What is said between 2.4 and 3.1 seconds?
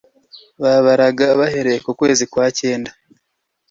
cyenda